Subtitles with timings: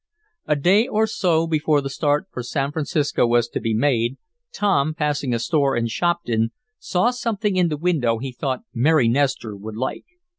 [0.47, 4.17] A day or so before the start for San Francisco was to be made,
[4.51, 9.55] Tom, passing a store in Shopton, saw something in the window he thought Mary Nestor
[9.55, 10.05] would like.